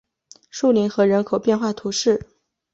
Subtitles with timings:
[0.49, 2.19] 树林河人口变化图示